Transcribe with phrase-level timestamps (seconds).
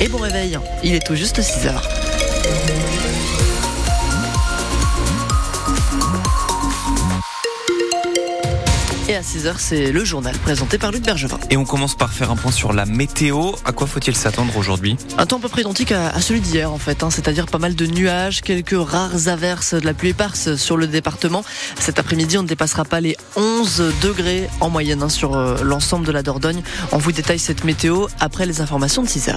[0.00, 1.88] Et bon réveil, il est tout juste 6 heures.
[9.14, 11.38] Et à 6h, c'est le journal présenté par Luc Bergevin.
[11.48, 13.52] Et on commence par faire un point sur la météo.
[13.64, 16.78] À quoi faut-il s'attendre aujourd'hui Un temps à peu près identique à, celui d'hier en
[16.78, 17.10] fait, hein.
[17.10, 21.44] c'est-à-dire pas mal de nuages, quelques rares averses, de la pluie éparse sur le département.
[21.78, 26.04] Cet après-midi, on ne dépassera pas les 11 degrés en moyenne hein, sur euh, l'ensemble
[26.04, 26.64] de la Dordogne.
[26.90, 29.36] On vous détaille cette météo après les informations de 6h.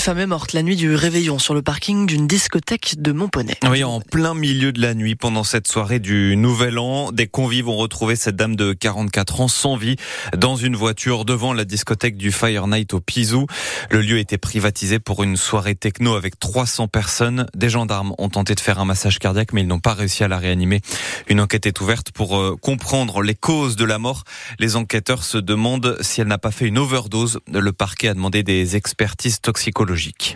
[0.00, 3.54] Femme est morte la nuit du réveillon sur le parking d'une discothèque de Montponey.
[3.68, 7.68] Oui, en plein milieu de la nuit, pendant cette soirée du Nouvel An, des convives
[7.68, 9.96] ont retrouvé cette dame de 44 ans sans vie
[10.34, 13.46] dans une voiture devant la discothèque du Fire Night au Pizou.
[13.90, 17.44] Le lieu était privatisé pour une soirée techno avec 300 personnes.
[17.54, 20.28] Des gendarmes ont tenté de faire un massage cardiaque, mais ils n'ont pas réussi à
[20.28, 20.80] la réanimer.
[21.28, 24.24] Une enquête est ouverte pour euh, comprendre les causes de la mort.
[24.58, 27.40] Les enquêteurs se demandent si elle n'a pas fait une overdose.
[27.52, 29.89] Le parquet a demandé des expertises toxicologiques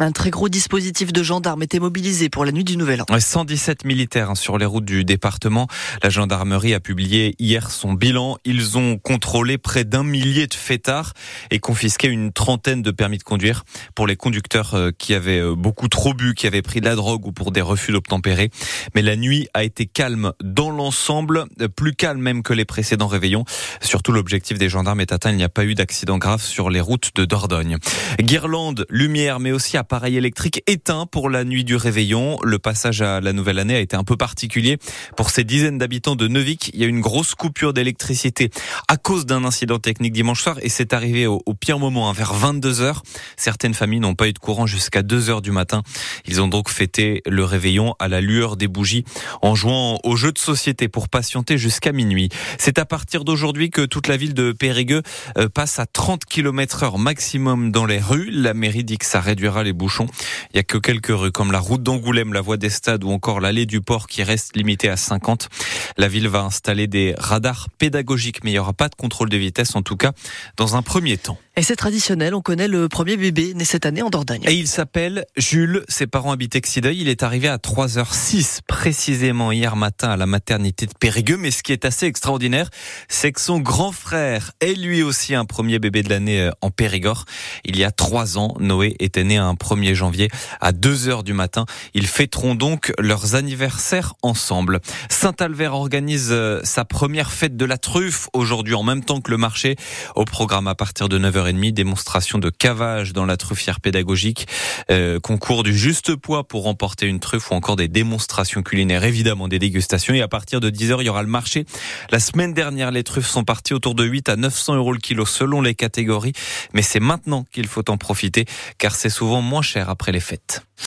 [0.00, 3.06] un très gros dispositif de gendarmes était mobilisé pour la nuit du Nouvel An.
[3.18, 5.66] 117 militaires hein, sur les routes du département.
[6.02, 8.36] La gendarmerie a publié hier son bilan.
[8.44, 11.14] Ils ont contrôlé près d'un millier de fêtards
[11.50, 15.54] et confisqué une trentaine de permis de conduire pour les conducteurs euh, qui avaient euh,
[15.54, 18.50] beaucoup trop bu, qui avaient pris de la drogue ou pour des refus d'obtempérer.
[18.94, 23.44] Mais la nuit a été calme dans l'ensemble, plus calme même que les précédents réveillons.
[23.80, 25.30] Surtout l'objectif des gendarmes est atteint.
[25.30, 27.78] Il n'y a pas eu d'accident grave sur les routes de Dordogne.
[28.20, 32.38] Guirlande, lumière mais aussi appareil électrique éteint pour la nuit du réveillon.
[32.42, 34.78] Le passage à la nouvelle année a été un peu particulier.
[35.16, 38.50] Pour ces dizaines d'habitants de Neuvik, il y a une grosse coupure d'électricité
[38.88, 42.34] à cause d'un incident technique dimanche soir et c'est arrivé au, pire moment, hein, vers
[42.34, 43.02] 22 heures.
[43.36, 45.82] Certaines familles n'ont pas eu de courant jusqu'à 2 heures du matin.
[46.26, 49.04] Ils ont donc fêté le réveillon à la lueur des bougies
[49.42, 52.28] en jouant aux jeux de société pour patienter jusqu'à minuit.
[52.58, 55.02] C'est à partir d'aujourd'hui que toute la ville de Périgueux
[55.36, 58.30] euh, passe à 30 km heure maximum dans les rues.
[58.30, 60.06] La mairie dit que ça réduira les bouchons.
[60.52, 63.10] Il y a que quelques rues comme la route d'Angoulême, la voie des stades ou
[63.10, 65.48] encore l'allée du port qui reste limitée à 50.
[65.96, 69.36] La ville va installer des radars pédagogiques, mais il n'y aura pas de contrôle de
[69.36, 70.12] vitesse en tout cas
[70.56, 71.38] dans un premier temps.
[71.58, 74.44] Et c'est traditionnel, on connaît le premier bébé né cette année en Dordogne.
[74.46, 79.74] Et il s'appelle Jules, ses parents habitent Exideuil, il est arrivé à 3h06 précisément hier
[79.74, 82.70] matin à la maternité de Périgueux, mais ce qui est assez extraordinaire,
[83.08, 86.70] c'est que son grand frère est lui aussi un premier bébé de l'année euh, en
[86.70, 87.24] Périgord.
[87.64, 90.28] Il y a trois ans, Noé était né un 1er janvier
[90.60, 91.66] à 2h du matin.
[91.92, 94.78] Ils fêteront donc leurs anniversaires ensemble.
[95.10, 99.38] Saint-Albert organise euh, sa première fête de la truffe aujourd'hui en même temps que le
[99.38, 99.74] marché.
[100.14, 104.46] Au programme à partir de 9h démonstration de cavage dans la truffière pédagogique,
[104.90, 109.48] euh, concours du juste poids pour remporter une truffe ou encore des démonstrations culinaires, évidemment
[109.48, 110.14] des dégustations.
[110.14, 111.64] Et à partir de 10h, il y aura le marché.
[112.10, 115.26] La semaine dernière, les truffes sont parties autour de 8 à 900 euros le kilo
[115.26, 116.32] selon les catégories.
[116.72, 118.44] Mais c'est maintenant qu'il faut en profiter
[118.78, 120.68] car c'est souvent moins cher après les fêtes.